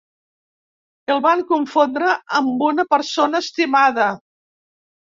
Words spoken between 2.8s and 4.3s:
persona estimada.